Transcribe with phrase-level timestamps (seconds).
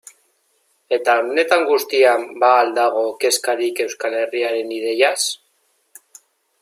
[0.95, 5.21] Eta honetan guztian ba al dago kezkarik Euskal Herriaren ideiaz?